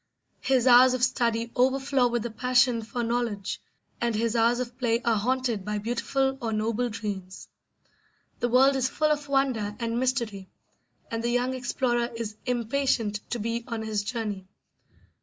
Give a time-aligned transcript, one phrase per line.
[0.39, 3.61] His hours of study overflow with the passion for knowledge,
[4.01, 7.47] and his hours of play are haunted by beautiful or noble dreams.
[8.39, 10.49] The world is full of wonder and mystery,
[11.11, 14.47] and the young explorer is impatient to be on his journey.